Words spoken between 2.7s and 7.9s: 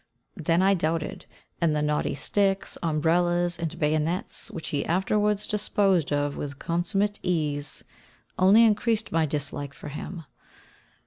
umbrellas, and bayonets, which he afterwards disposed of with consummate ease,